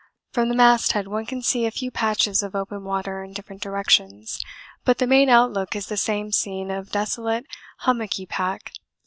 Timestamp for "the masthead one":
0.49-1.27